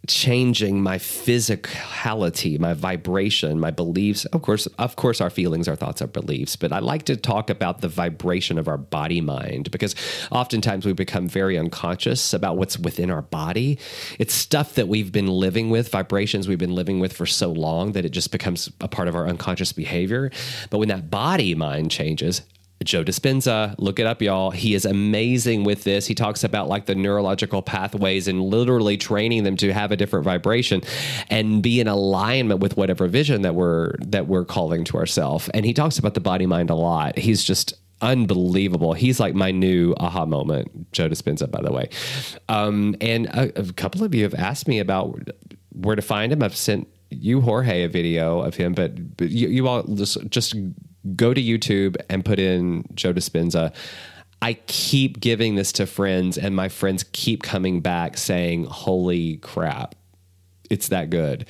changing 0.07 0.83
my 0.83 0.99
physicality, 0.99 2.59
my 2.59 2.75
vibration, 2.75 3.61
my 3.61 3.71
beliefs. 3.71 4.25
Of 4.27 4.43
course, 4.43 4.67
of 4.79 4.97
course, 4.97 5.21
our 5.21 5.31
feelings, 5.31 5.69
our 5.69 5.77
thoughts, 5.77 6.01
our 6.01 6.09
beliefs. 6.09 6.57
But 6.57 6.73
I 6.73 6.79
like 6.79 7.05
to 7.05 7.17
talk 7.17 7.51
about 7.51 7.81
the 7.81 7.89
vibration 7.89 8.59
of 8.59 8.69
our 8.69 8.79
body 8.79 9.21
mind 9.21 9.71
because 9.71 9.95
oftentimes 10.31 10.87
we 10.87 10.93
become 10.93 11.29
very 11.29 11.59
unconscious 11.59 12.33
about 12.33 12.57
what's 12.57 12.79
within 12.79 13.11
our 13.11 13.23
body. 13.23 13.79
It's 14.19 14.35
stuff 14.35 14.75
that 14.75 14.89
we've 14.89 15.13
been 15.13 15.29
living 15.29 15.71
with, 15.71 15.91
vibrations 15.91 16.49
we've 16.49 16.59
been 16.59 16.75
living 16.75 17.01
with 17.01 17.13
for 17.13 17.27
so 17.27 17.51
long 17.51 17.93
that 17.93 18.05
it 18.05 18.11
just 18.11 18.33
becomes 18.33 18.71
a 18.81 18.89
part 18.89 19.09
of 19.09 19.15
our 19.15 19.27
unconscious 19.29 19.73
behavior. 19.73 20.31
But 20.71 20.79
when 20.79 20.89
that 20.89 21.11
body 21.11 21.55
mind 21.55 21.91
changes, 21.91 22.43
Joe 22.87 23.05
Dispenza, 23.05 23.75
look 23.79 23.99
it 23.99 24.07
up, 24.07 24.23
y'all. 24.23 24.51
He 24.51 24.75
is 24.75 24.85
amazing 24.85 25.65
with 25.65 25.85
this. 25.85 26.07
He 26.07 26.15
talks 26.15 26.45
about 26.45 26.69
like 26.69 26.87
the 26.87 26.95
neurological 26.95 27.61
pathways 27.61 28.29
and 28.29 28.41
literally 28.41 28.97
training 28.97 29.43
them 29.43 29.57
to 29.59 29.73
have 29.73 29.93
a 29.93 29.97
different 29.97 30.25
vibration 30.25 30.83
and 31.29 31.63
be 31.63 31.81
in 31.81 31.89
alignment 31.89 32.61
with 32.61 32.77
whatever 32.77 33.09
vision 33.09 33.43
that 33.43 33.55
we're 33.55 33.95
that 33.99 34.29
we're 34.29 34.45
calling 34.45 34.85
to 34.85 34.97
ourselves. 34.97 35.49
And 35.51 35.67
he 35.67 35.75
talks 35.75 35.99
about 35.99 36.15
the 36.15 36.21
body 36.21 36.47
mind 36.47 36.71
a 36.71 36.75
lot. 36.75 37.19
He's 37.19 37.43
just 37.45 37.75
unbelievable. 38.01 38.93
He's 38.93 39.19
like 39.19 39.35
my 39.35 39.51
new 39.51 39.95
aha 39.99 40.25
moment, 40.25 40.93
Joe 40.93 41.09
Dispenza, 41.09 41.51
by 41.51 41.63
the 41.63 41.73
way. 41.73 41.89
Um, 42.49 42.95
and 43.01 43.27
a, 43.27 43.61
a 43.61 43.73
couple 43.73 44.05
of 44.05 44.15
you 44.15 44.23
have 44.23 44.35
asked 44.35 44.69
me 44.69 44.79
about 44.79 45.19
where 45.73 45.97
to 45.97 46.03
find 46.03 46.33
him. 46.33 46.43
I've 46.43 46.57
sent 46.57 46.89
you 47.11 47.41
Jorge 47.41 47.85
a 47.85 47.89
video 47.89 48.41
of 48.41 48.55
him, 48.57 48.75
but, 48.75 49.17
but 49.17 49.31
you, 49.31 49.49
you 49.49 49.69
all 49.69 49.83
just 49.85 50.19
just 50.29 50.55
go 51.15 51.35
to 51.35 51.41
YouTube 51.43 51.97
and 52.09 52.25
put 52.25 52.39
in 52.39 52.85
Joe 52.95 53.13
Dispenza. 53.13 53.75
I 54.43 54.55
keep 54.67 55.21
giving 55.21 55.55
this 55.55 55.73
to 55.73 55.87
friends, 55.87 56.37
and 56.37 56.55
my 56.55 56.69
friends 56.69 57.05
keep 57.13 57.43
coming 57.43 57.81
back 57.81 58.19
saying, 58.19 58.65
Holy 58.65 59.39
crap, 59.39 59.95
it's 60.71 60.89
that 60.89 61.11
good. 61.11 61.47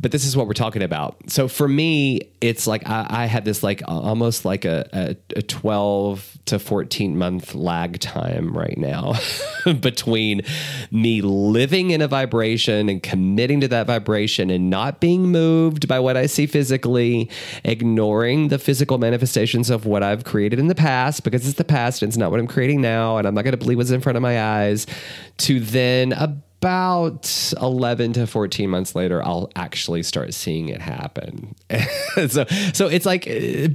But 0.00 0.12
this 0.12 0.24
is 0.24 0.36
what 0.36 0.46
we're 0.46 0.52
talking 0.52 0.82
about. 0.82 1.30
So 1.30 1.48
for 1.48 1.68
me, 1.68 2.20
it's 2.40 2.66
like 2.66 2.88
I, 2.88 3.06
I 3.08 3.26
have 3.26 3.44
this 3.44 3.62
like 3.62 3.82
almost 3.86 4.44
like 4.44 4.64
a, 4.64 4.88
a, 4.92 5.16
a 5.36 5.42
12 5.42 6.38
to 6.46 6.58
14 6.58 7.16
month 7.16 7.54
lag 7.54 8.00
time 8.00 8.56
right 8.56 8.78
now 8.78 9.14
between 9.80 10.42
me 10.90 11.20
living 11.20 11.90
in 11.90 12.00
a 12.00 12.08
vibration 12.08 12.88
and 12.88 13.02
committing 13.02 13.60
to 13.60 13.68
that 13.68 13.86
vibration 13.86 14.50
and 14.50 14.70
not 14.70 15.00
being 15.00 15.28
moved 15.28 15.88
by 15.88 16.00
what 16.00 16.16
I 16.16 16.26
see 16.26 16.46
physically, 16.46 17.28
ignoring 17.64 18.48
the 18.48 18.58
physical 18.58 18.98
manifestations 18.98 19.68
of 19.68 19.84
what 19.84 20.02
I've 20.02 20.24
created 20.24 20.58
in 20.58 20.68
the 20.68 20.74
past 20.74 21.24
because 21.24 21.46
it's 21.46 21.58
the 21.58 21.64
past 21.64 22.02
and 22.02 22.10
it's 22.10 22.16
not 22.16 22.30
what 22.30 22.40
I'm 22.40 22.46
creating 22.46 22.80
now. 22.80 23.18
And 23.18 23.26
I'm 23.26 23.34
not 23.34 23.42
going 23.42 23.52
to 23.52 23.58
believe 23.58 23.78
what's 23.78 23.90
in 23.90 24.00
front 24.00 24.16
of 24.16 24.22
my 24.22 24.40
eyes 24.40 24.86
to 25.38 25.60
then 25.60 26.12
about 26.60 27.52
11 27.60 28.14
to 28.14 28.26
14 28.26 28.68
months 28.68 28.96
later 28.96 29.24
i'll 29.24 29.48
actually 29.54 30.02
start 30.02 30.34
seeing 30.34 30.68
it 30.68 30.80
happen. 30.80 31.54
So 32.28 32.46
so 32.72 32.88
it's 32.88 33.06
like 33.06 33.26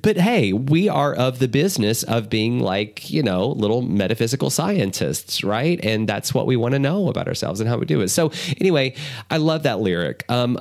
but 0.02 0.18
hey 0.18 0.52
we 0.52 0.90
are 0.90 1.13
of 1.13 1.40
the 1.40 1.48
business 1.48 2.04
of 2.04 2.30
being 2.30 2.60
like 2.60 3.10
you 3.10 3.24
know 3.24 3.48
little 3.48 3.82
metaphysical 3.82 4.50
scientists 4.50 5.46
right? 5.46 5.80
And 5.84 6.10
that's 6.10 6.34
what 6.34 6.46
we 6.46 6.58
want 6.58 6.74
to 6.74 6.80
know 6.80 7.08
about 7.08 7.30
ourselves 7.30 7.62
and 7.62 7.70
how 7.70 7.78
we 7.78 7.86
do 7.86 8.02
it. 8.02 8.10
So 8.10 8.32
anyway 8.60 8.96
i 9.30 9.38
love 9.38 9.63
that 9.63 9.80
lyric 9.80 10.25
um 10.30 10.60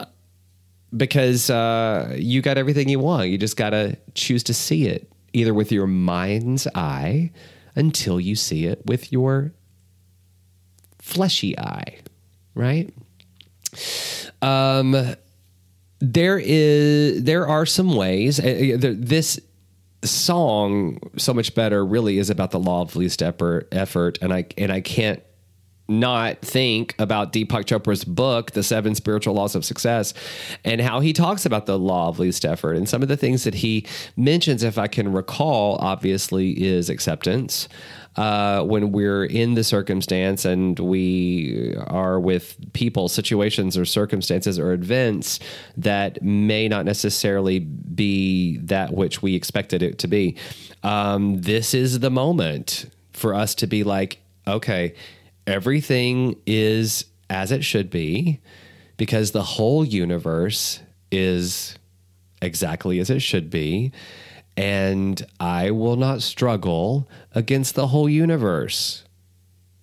because 0.96 1.50
uh 1.50 2.14
you 2.16 2.40
got 2.40 2.56
everything 2.56 2.88
you 2.88 3.00
want. 3.00 3.30
You 3.30 3.38
just 3.38 3.56
got 3.56 3.70
to 3.70 3.98
choose 4.14 4.44
to 4.44 4.54
see 4.54 4.86
it 4.86 5.10
either 5.32 5.52
with 5.52 5.72
your 5.72 5.88
mind's 5.88 6.68
eye 6.74 7.32
until 7.74 8.20
you 8.20 8.36
see 8.36 8.66
it 8.66 8.86
with 8.86 9.12
your 9.12 9.54
fleshy 11.00 11.58
eye 11.58 11.98
right? 12.54 12.92
Um, 14.40 15.14
there 16.00 16.38
is 16.42 17.22
there 17.22 17.46
are 17.46 17.64
some 17.64 17.94
ways. 17.94 18.40
Uh, 18.40 18.76
this 18.80 19.38
song, 20.04 20.98
so 21.16 21.32
much 21.32 21.54
better, 21.54 21.84
really 21.84 22.18
is 22.18 22.28
about 22.28 22.50
the 22.50 22.58
law 22.58 22.82
of 22.82 22.96
least 22.96 23.22
effort. 23.22 23.68
Effort, 23.72 24.18
and 24.20 24.32
I 24.32 24.46
and 24.58 24.72
I 24.72 24.80
can't 24.80 25.22
not 25.88 26.40
think 26.40 26.94
about 26.98 27.32
Deepak 27.32 27.64
Chopra's 27.64 28.04
book, 28.04 28.52
The 28.52 28.62
Seven 28.62 28.94
Spiritual 28.94 29.34
Laws 29.34 29.54
of 29.54 29.64
Success, 29.64 30.14
and 30.64 30.80
how 30.80 31.00
he 31.00 31.12
talks 31.12 31.44
about 31.44 31.66
the 31.66 31.78
law 31.78 32.08
of 32.08 32.18
least 32.18 32.44
effort. 32.44 32.76
And 32.76 32.88
some 32.88 33.02
of 33.02 33.08
the 33.08 33.16
things 33.16 33.44
that 33.44 33.54
he 33.54 33.86
mentions, 34.16 34.62
if 34.62 34.78
I 34.78 34.86
can 34.86 35.12
recall, 35.12 35.76
obviously 35.80 36.50
is 36.64 36.88
acceptance 36.88 37.68
uh, 38.16 38.62
when 38.62 38.92
we're 38.92 39.24
in 39.24 39.54
the 39.54 39.64
circumstance 39.64 40.44
and 40.44 40.78
we 40.78 41.74
are 41.86 42.20
with 42.20 42.56
people, 42.72 43.08
situations, 43.08 43.78
or 43.78 43.84
circumstances 43.84 44.58
or 44.58 44.72
events 44.72 45.40
that 45.76 46.22
may 46.22 46.68
not 46.68 46.84
necessarily 46.84 47.60
be 47.60 48.58
that 48.58 48.92
which 48.92 49.22
we 49.22 49.34
expected 49.34 49.82
it 49.82 49.98
to 49.98 50.08
be. 50.08 50.36
Um, 50.82 51.40
this 51.40 51.74
is 51.74 52.00
the 52.00 52.10
moment 52.10 52.90
for 53.12 53.34
us 53.34 53.54
to 53.56 53.66
be 53.66 53.84
like, 53.84 54.18
okay, 54.46 54.94
everything 55.46 56.36
is 56.46 57.06
as 57.30 57.50
it 57.50 57.64
should 57.64 57.88
be 57.88 58.40
because 58.96 59.30
the 59.30 59.42
whole 59.42 59.84
universe 59.84 60.80
is 61.10 61.76
exactly 62.42 62.98
as 62.98 63.08
it 63.08 63.20
should 63.20 63.48
be 63.48 63.92
and 64.56 65.24
I 65.40 65.70
will 65.70 65.96
not 65.96 66.22
struggle 66.22 67.08
against 67.32 67.74
the 67.74 67.88
whole 67.88 68.08
universe 68.08 69.04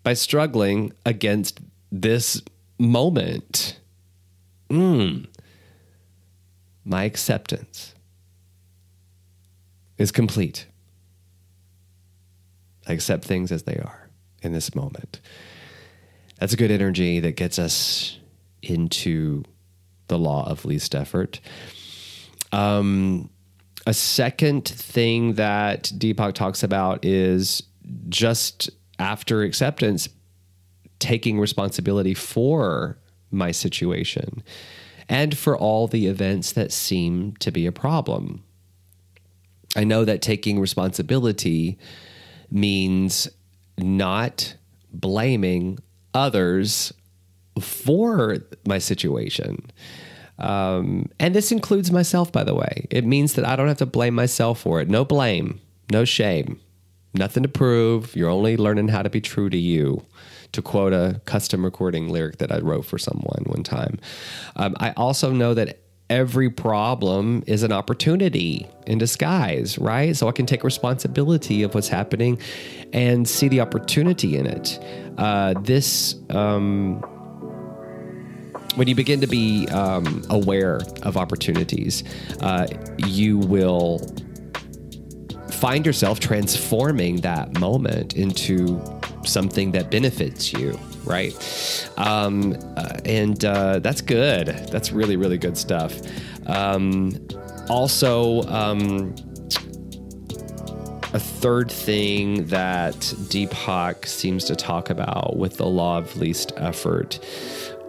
by 0.03 0.13
struggling 0.13 0.93
against 1.05 1.59
this 1.91 2.41
moment. 2.77 3.79
Mm. 4.69 5.27
My 6.85 7.03
acceptance 7.03 7.93
is 9.97 10.11
complete. 10.11 10.67
I 12.87 12.93
accept 12.93 13.25
things 13.25 13.51
as 13.51 13.63
they 13.63 13.75
are 13.75 14.09
in 14.41 14.53
this 14.53 14.73
moment. 14.73 15.19
That's 16.39 16.53
a 16.53 16.57
good 16.57 16.71
energy 16.71 17.19
that 17.19 17.35
gets 17.35 17.59
us 17.59 18.17
into 18.61 19.43
the 20.07 20.17
law 20.17 20.49
of 20.49 20.65
least 20.65 20.95
effort. 20.95 21.39
Um, 22.51 23.29
a 23.89 23.93
second 23.93 24.65
thing 24.65 25.33
that 25.33 25.85
Deepak 25.97 26.33
talks 26.33 26.61
about 26.61 27.03
is 27.03 27.63
just 28.07 28.69
after 28.99 29.41
acceptance, 29.41 30.07
taking 30.99 31.39
responsibility 31.39 32.13
for 32.13 32.99
my 33.31 33.49
situation 33.49 34.43
and 35.09 35.35
for 35.35 35.57
all 35.57 35.87
the 35.87 36.05
events 36.05 36.51
that 36.51 36.71
seem 36.71 37.35
to 37.37 37.49
be 37.49 37.65
a 37.65 37.71
problem. 37.71 38.43
I 39.75 39.85
know 39.85 40.05
that 40.05 40.21
taking 40.21 40.59
responsibility 40.59 41.79
means 42.51 43.27
not 43.75 44.53
blaming 44.93 45.79
others 46.13 46.93
for 47.59 48.37
my 48.67 48.77
situation. 48.77 49.71
Um, 50.39 51.09
and 51.19 51.35
this 51.35 51.51
includes 51.51 51.91
myself, 51.91 52.31
by 52.31 52.43
the 52.43 52.55
way. 52.55 52.87
It 52.89 53.05
means 53.05 53.33
that 53.33 53.45
I 53.45 53.55
don't 53.55 53.67
have 53.67 53.77
to 53.77 53.85
blame 53.85 54.15
myself 54.15 54.61
for 54.61 54.81
it. 54.81 54.89
No 54.89 55.05
blame, 55.05 55.59
no 55.91 56.05
shame, 56.05 56.59
nothing 57.13 57.43
to 57.43 57.49
prove. 57.49 58.15
You're 58.15 58.29
only 58.29 58.57
learning 58.57 58.87
how 58.87 59.01
to 59.01 59.09
be 59.09 59.21
true 59.21 59.49
to 59.49 59.57
you. 59.57 60.05
To 60.53 60.63
quote 60.63 60.93
a 60.93 61.21
custom 61.25 61.63
recording 61.63 62.09
lyric 62.09 62.39
that 62.39 62.51
I 62.51 62.57
wrote 62.57 62.83
for 62.83 62.97
someone 62.97 63.43
one 63.45 63.61
time. 63.61 63.99
Um, 64.55 64.75
I 64.79 64.93
also 64.97 65.31
know 65.31 65.53
that 65.53 65.77
every 66.09 66.49
problem 66.49 67.43
is 67.45 67.61
an 67.61 67.71
opportunity 67.71 68.67
in 68.87 68.97
disguise, 68.97 69.77
right? 69.77 70.15
So 70.15 70.27
I 70.27 70.31
can 70.31 70.47
take 70.47 70.63
responsibility 70.63 71.61
of 71.61 71.75
what's 71.75 71.87
happening 71.87 72.39
and 72.93 73.27
see 73.27 73.47
the 73.47 73.61
opportunity 73.61 74.37
in 74.37 74.47
it. 74.47 74.79
Uh, 75.19 75.53
this, 75.61 76.15
um, 76.31 77.05
when 78.75 78.87
you 78.87 78.95
begin 78.95 79.21
to 79.21 79.27
be 79.27 79.67
um, 79.69 80.23
aware 80.29 80.79
of 81.03 81.17
opportunities, 81.17 82.03
uh, 82.41 82.67
you 82.97 83.37
will 83.37 83.99
find 85.51 85.85
yourself 85.85 86.19
transforming 86.19 87.17
that 87.17 87.59
moment 87.59 88.15
into 88.15 88.81
something 89.25 89.71
that 89.71 89.91
benefits 89.91 90.53
you 90.53 90.77
right? 91.05 91.33
Um, 91.97 92.55
uh, 92.77 92.99
and 93.03 93.43
uh, 93.43 93.79
that's 93.79 94.01
good. 94.01 94.47
That's 94.47 94.91
really, 94.91 95.15
really 95.15 95.39
good 95.39 95.57
stuff. 95.57 95.99
Um, 96.45 97.13
also, 97.67 98.43
um, 98.43 99.15
a 101.11 101.19
third 101.19 101.71
thing 101.71 102.45
that 102.47 102.93
Deepak 102.93 104.05
seems 104.05 104.45
to 104.45 104.55
talk 104.55 104.91
about 104.91 105.37
with 105.37 105.57
the 105.57 105.65
law 105.65 105.97
of 105.97 106.15
least 106.17 106.53
effort. 106.57 107.19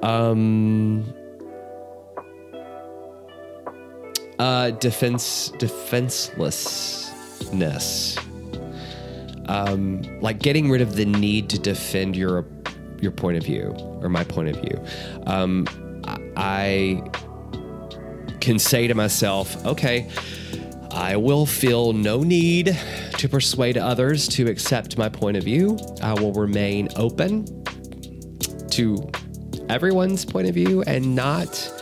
Um, 0.02 1.14
uh, 4.38 4.70
defense 4.70 5.52
defenselessness 5.58 8.16
um, 9.50 10.02
like 10.20 10.38
getting 10.38 10.70
rid 10.70 10.80
of 10.80 10.94
the 10.94 11.04
need 11.04 11.50
to 11.50 11.58
defend 11.58 12.16
your 12.16 12.46
your 13.00 13.10
point 13.10 13.36
of 13.36 13.42
view 13.42 13.74
or 14.00 14.08
my 14.08 14.22
point 14.22 14.48
of 14.48 14.56
view. 14.56 14.80
Um, 15.26 15.66
I 16.36 17.02
can 18.40 18.58
say 18.58 18.86
to 18.86 18.94
myself, 18.94 19.64
okay, 19.66 20.08
I 20.92 21.16
will 21.16 21.46
feel 21.46 21.92
no 21.92 22.22
need 22.22 22.78
to 23.18 23.28
persuade 23.28 23.78
others 23.78 24.28
to 24.28 24.48
accept 24.48 24.98
my 24.98 25.08
point 25.08 25.36
of 25.36 25.44
view. 25.44 25.78
I 26.02 26.14
will 26.14 26.32
remain 26.32 26.88
open 26.96 27.64
to 28.70 29.10
everyone's 29.70 30.24
point 30.24 30.48
of 30.48 30.54
view 30.54 30.82
and 30.82 31.14
not 31.14 31.72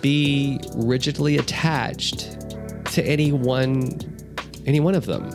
be 0.00 0.58
rigidly 0.74 1.36
attached 1.36 2.38
to 2.86 3.04
any 3.04 3.32
one 3.32 4.00
any 4.64 4.80
one 4.80 4.94
of 4.94 5.06
them. 5.06 5.30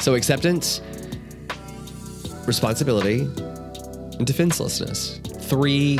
So 0.00 0.14
acceptance 0.14 0.80
responsibility, 2.46 3.20
and 3.20 4.26
defenselessness. 4.26 5.18
Three 5.18 5.98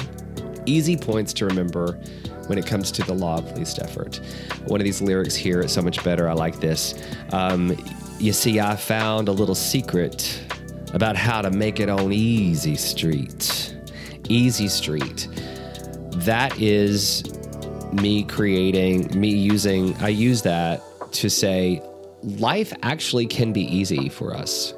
easy 0.67 0.97
points 0.97 1.33
to 1.35 1.47
remember 1.47 2.01
when 2.47 2.59
it 2.59 2.67
comes 2.67 2.93
to 2.93 3.03
the 3.03 3.15
law 3.15 3.39
of 3.39 3.57
least 3.57 3.79
effort. 3.79 4.21
One 4.67 4.81
of 4.81 4.85
these 4.85 5.01
lyrics 5.01 5.35
here 5.35 5.61
is 5.61 5.73
so 5.73 5.83
much 5.83 6.03
better. 6.05 6.29
I 6.29 6.35
like 6.35 6.61
this. 6.61 6.95
Um, 7.33 7.77
you 8.19 8.33
see, 8.33 8.61
I 8.61 8.77
found 8.77 9.29
a 9.29 9.33
little 9.33 9.55
secret 9.55 10.43
about 10.95 11.17
how 11.17 11.43
to 11.43 11.51
make 11.51 11.81
it 11.81 11.89
on 11.89 12.13
Easy 12.13 12.77
Street. 12.77 13.77
Easy 14.29 14.69
Street. 14.69 15.29
That 16.13 16.59
is 16.61 17.25
me 17.93 18.25
creating, 18.25 19.19
me 19.19 19.29
using, 19.29 19.95
I 19.97 20.09
use 20.09 20.43
that 20.43 20.83
to 21.13 21.29
say 21.29 21.83
life 22.23 22.73
actually 22.83 23.27
can 23.27 23.53
be 23.53 23.63
easy 23.63 24.09
for 24.09 24.35
us. 24.35 24.73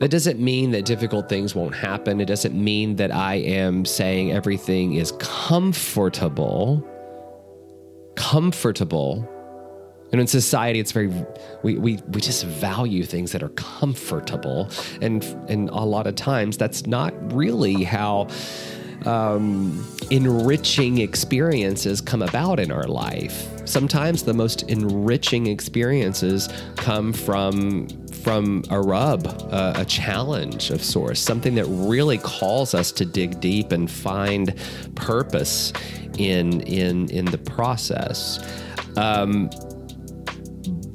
That 0.00 0.10
doesn't 0.10 0.38
mean 0.38 0.72
that 0.72 0.84
difficult 0.84 1.28
things 1.28 1.54
won't 1.54 1.74
happen. 1.74 2.20
It 2.20 2.26
doesn't 2.26 2.54
mean 2.54 2.96
that 2.96 3.14
I 3.14 3.36
am 3.36 3.84
saying 3.84 4.32
everything 4.32 4.94
is 4.94 5.12
comfortable. 5.18 6.86
Comfortable. 8.16 9.28
And 10.12 10.20
in 10.20 10.26
society, 10.26 10.78
it's 10.78 10.92
very 10.92 11.08
we, 11.62 11.76
we 11.78 11.98
we 12.08 12.20
just 12.20 12.44
value 12.44 13.04
things 13.04 13.32
that 13.32 13.42
are 13.42 13.50
comfortable, 13.50 14.70
and 15.02 15.24
and 15.48 15.68
a 15.70 15.84
lot 15.84 16.06
of 16.06 16.14
times 16.14 16.56
that's 16.56 16.86
not 16.86 17.12
really 17.32 17.82
how 17.82 18.28
um, 19.04 19.84
enriching 20.10 20.98
experiences 20.98 22.00
come 22.00 22.22
about 22.22 22.60
in 22.60 22.70
our 22.70 22.86
life. 22.86 23.48
Sometimes 23.66 24.22
the 24.22 24.34
most 24.34 24.62
enriching 24.64 25.46
experiences 25.46 26.48
come 26.76 27.12
from 27.12 27.88
from 28.26 28.64
a 28.70 28.80
rub, 28.80 29.26
uh, 29.52 29.74
a 29.76 29.84
challenge 29.84 30.70
of 30.70 30.82
sorts, 30.82 31.20
something 31.20 31.54
that 31.54 31.66
really 31.66 32.18
calls 32.18 32.74
us 32.74 32.90
to 32.90 33.04
dig 33.04 33.40
deep 33.40 33.70
and 33.70 33.90
find 33.90 34.54
purpose 34.94 35.72
in 36.18 36.60
in 36.62 37.08
in 37.10 37.24
the 37.26 37.38
process. 37.38 38.40
Um, 38.96 39.50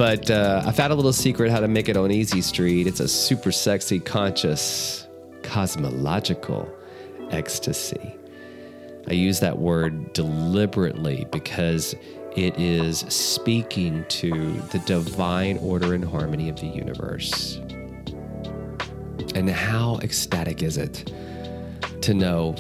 but 0.02 0.32
uh, 0.32 0.64
I 0.66 0.72
found 0.72 0.92
a 0.92 0.96
little 0.96 1.14
secret 1.14 1.52
how 1.52 1.60
to 1.60 1.68
make 1.68 1.88
it 1.88 1.96
on 1.96 2.10
Easy 2.10 2.42
Street. 2.42 2.88
It's 2.88 3.00
a 3.00 3.08
super 3.08 3.52
sexy, 3.52 4.00
conscious, 4.00 5.06
cosmological 5.44 6.68
ecstasy. 7.30 8.16
I 9.08 9.14
use 9.14 9.40
that 9.42 9.60
word 9.60 10.12
deliberately 10.14 11.28
because 11.32 11.94
it 12.36 12.58
is 12.58 13.02
speaking 13.10 14.04
to 14.10 14.54
the 14.72 14.80
divine 14.88 15.60
order 15.60 15.94
and 15.94 16.04
harmony 16.04 16.50
of 16.50 16.60
the 16.60 16.66
universe. 16.66 17.58
And 19.36 19.48
how 19.52 20.00
ecstatic 20.02 20.64
is 20.64 20.78
it 20.78 21.14
to 22.02 22.16
know, 22.16 22.56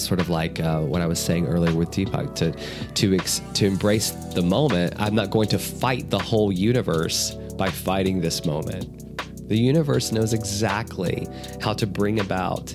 sort 0.00 0.20
of 0.20 0.28
like 0.28 0.60
uh, 0.60 0.80
what 0.80 1.02
I 1.02 1.06
was 1.06 1.18
saying 1.18 1.46
earlier 1.46 1.74
with 1.74 1.90
Deepak, 1.90 2.34
to 2.36 2.52
to 2.94 3.14
ex- 3.14 3.40
to 3.54 3.66
embrace 3.66 4.10
the 4.10 4.42
moment. 4.42 4.94
I'm 4.98 5.14
not 5.14 5.30
going 5.30 5.48
to 5.48 5.58
fight 5.58 6.10
the 6.10 6.18
whole 6.18 6.52
universe 6.52 7.32
by 7.56 7.70
fighting 7.70 8.20
this 8.20 8.44
moment. 8.44 9.48
The 9.48 9.58
universe 9.58 10.12
knows 10.12 10.32
exactly 10.34 11.26
how 11.60 11.72
to 11.74 11.86
bring 11.86 12.20
about 12.20 12.74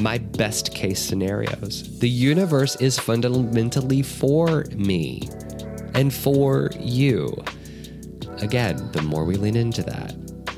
my 0.00 0.18
best 0.18 0.74
case 0.74 1.00
scenarios. 1.00 1.98
The 1.98 2.08
universe 2.08 2.76
is 2.76 2.98
fundamentally 2.98 4.02
for 4.02 4.64
me 4.74 5.28
and 5.94 6.12
for 6.12 6.70
you. 6.78 7.34
Again, 8.42 8.90
the 8.92 9.02
more 9.02 9.24
we 9.24 9.36
lean 9.36 9.56
into 9.56 9.82
that, 9.84 10.14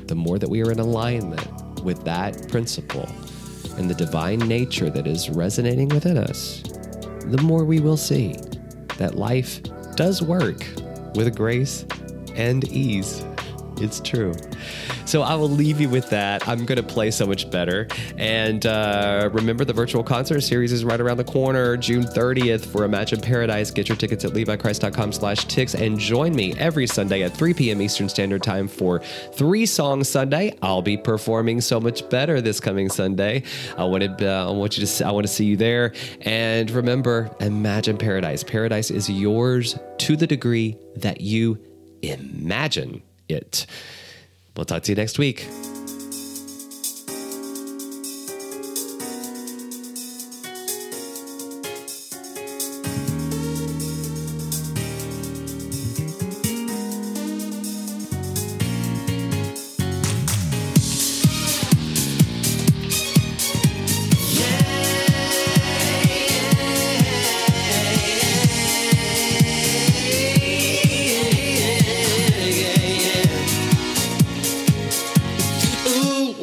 the 0.07 0.15
more 0.15 0.39
that 0.39 0.49
we 0.49 0.63
are 0.63 0.71
in 0.71 0.79
alignment 0.79 1.83
with 1.83 2.03
that 2.03 2.49
principle 2.49 3.07
and 3.79 3.89
the 3.89 3.95
divine 3.95 4.39
nature 4.39 4.89
that 4.89 5.07
is 5.07 5.29
resonating 5.29 5.87
within 5.87 6.17
us, 6.17 6.61
the 7.25 7.41
more 7.41 7.63
we 7.63 7.79
will 7.79 7.97
see 7.97 8.35
that 8.97 9.15
life 9.15 9.61
does 9.95 10.21
work 10.21 10.63
with 11.15 11.35
grace 11.35 11.85
and 12.35 12.65
ease. 12.71 13.23
It's 13.81 13.99
true. 13.99 14.33
So 15.05 15.21
I 15.21 15.35
will 15.35 15.49
leave 15.49 15.81
you 15.81 15.89
with 15.89 16.09
that. 16.09 16.47
I'm 16.47 16.65
going 16.65 16.77
to 16.77 16.83
play 16.83 17.11
so 17.11 17.25
much 17.25 17.49
better. 17.49 17.87
And 18.17 18.65
uh, 18.65 19.29
remember, 19.33 19.65
the 19.65 19.73
virtual 19.73 20.03
concert 20.03 20.41
series 20.41 20.71
is 20.71 20.85
right 20.85 20.99
around 20.99 21.17
the 21.17 21.23
corner, 21.23 21.77
June 21.77 22.03
30th 22.03 22.65
for 22.65 22.83
Imagine 22.83 23.21
Paradise. 23.21 23.71
Get 23.71 23.89
your 23.89 23.97
tickets 23.97 24.25
at 24.25 24.31
levikreis.com 24.31 25.11
slash 25.13 25.45
ticks 25.45 25.75
and 25.75 25.97
join 25.97 26.35
me 26.35 26.53
every 26.57 26.87
Sunday 26.87 27.23
at 27.23 27.35
3 27.35 27.53
p.m. 27.53 27.81
Eastern 27.81 28.09
Standard 28.09 28.43
Time 28.43 28.67
for 28.67 28.99
Three 29.33 29.65
Song 29.65 30.03
Sunday. 30.03 30.55
I'll 30.61 30.81
be 30.81 30.97
performing 30.97 31.61
so 31.61 31.79
much 31.79 32.07
better 32.09 32.41
this 32.41 32.59
coming 32.59 32.89
Sunday. 32.89 33.43
I 33.77 33.83
wanted, 33.85 34.21
uh, 34.21 34.49
I 34.49 34.51
want 34.51 34.77
you 34.77 34.85
to, 34.85 35.05
I 35.05 35.11
want 35.11 35.25
to 35.25 35.31
see 35.31 35.45
you 35.45 35.57
there. 35.57 35.93
And 36.21 36.69
remember, 36.71 37.35
Imagine 37.39 37.97
Paradise. 37.97 38.43
Paradise 38.43 38.91
is 38.91 39.09
yours 39.09 39.77
to 39.99 40.15
the 40.15 40.27
degree 40.27 40.77
that 40.97 41.21
you 41.21 41.57
imagine 42.01 43.01
it. 43.29 43.65
We'll 44.55 44.65
talk 44.65 44.83
to 44.83 44.91
you 44.91 44.95
next 44.95 45.19
week. 45.19 45.47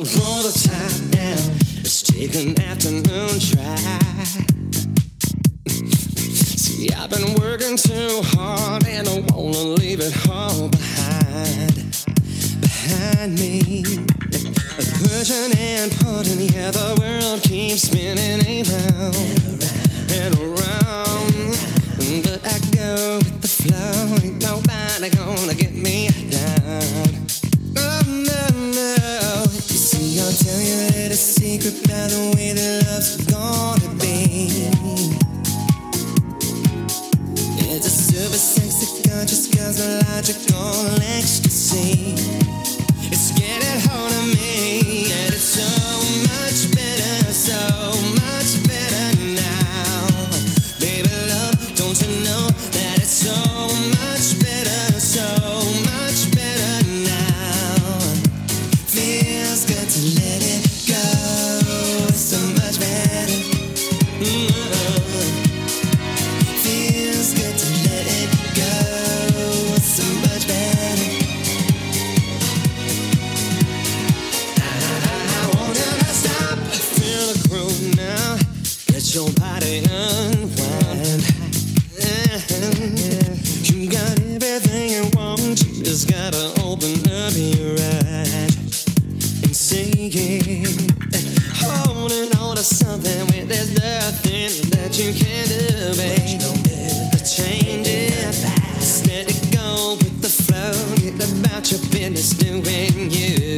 for 0.06 0.42
the 0.42 0.52
time 0.68 1.10
now. 1.10 1.36
Let's 1.82 2.02
take 2.02 2.34
an 2.36 2.60
afternoon 2.62 3.40
try. 3.40 3.76
See, 5.66 6.92
I've 6.92 7.10
been 7.10 7.34
working 7.40 7.76
too 7.76 8.22
hard 8.36 8.86
and 8.86 9.08
I 9.08 9.20
wanna 9.32 9.58
leave 9.80 10.00
it 10.00 10.14
all 10.28 10.68
behind. 10.68 12.06
Behind 12.60 13.34
me. 13.34 13.82
Pushing 15.02 15.52
and 15.58 15.90
pulling, 15.98 16.40
yeah, 16.54 16.70
the 16.70 16.94
world 17.00 17.42
keeps 17.42 17.82
spinning 17.82 18.42
around 18.62 19.64
and 20.12 20.34
around. 20.38 21.56
But 22.22 22.40
I 22.46 22.58
go 22.76 23.18
with 23.18 23.40
the 23.42 23.48
flow, 23.48 24.16
ain't 24.22 24.42
nobody 24.42 25.10
gonna 25.16 25.54
get 25.54 25.74
me 25.74 26.10
down. 26.30 27.15
secret 31.16 31.88
now 31.88 32.06
the 32.08 32.36
way 32.36 32.52
gonna 33.32 33.88
be. 33.98 34.68
It's 37.72 37.86
a 37.86 37.90
super 37.90 38.36
sexy 38.36 39.08
conscious 39.08 39.48
cosmological 39.48 41.00
ecstasy. 41.16 42.14
It's 43.10 43.30
getting 43.32 43.80
hold 43.88 44.12
of 44.12 44.26
me. 44.34 44.55
holding 92.08 92.38
on 92.38 92.54
to 92.54 92.62
something 92.62 93.26
when 93.30 93.48
there's 93.48 93.74
nothing 93.74 94.70
that 94.70 94.96
you 94.96 95.12
can 95.12 95.44
do, 95.48 95.96
babe. 95.96 96.40
Change 97.26 97.86
it, 97.88 99.08
let 99.08 99.26
it 99.28 99.52
go 99.52 99.96
with 99.96 100.22
the 100.22 100.28
flow. 100.28 100.72
Get 100.96 101.14
about 101.40 101.70
your 101.72 101.80
business 101.90 102.30
doing 102.30 103.10
you. 103.10 103.55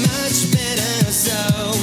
much 0.00 0.50
better 0.52 1.12
so 1.12 1.73